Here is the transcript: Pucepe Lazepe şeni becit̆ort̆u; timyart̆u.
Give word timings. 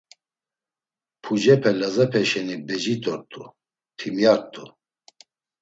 Pucepe 1.23 1.69
Lazepe 1.79 2.21
şeni 2.29 2.55
becit̆ort̆u; 2.67 3.43
timyart̆u. 3.97 4.63